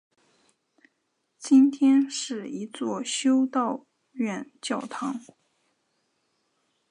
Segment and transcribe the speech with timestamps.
[1.37, 5.21] 今天是一座修道院教堂。